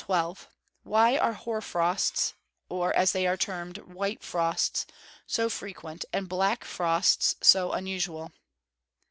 [0.83, 2.33] _Why are hoar frosts,
[2.69, 4.87] or, as they are termed, "white frosts,"
[5.27, 8.31] so frequent, and "black frosts" so unusual?